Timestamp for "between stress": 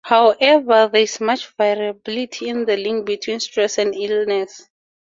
3.05-3.77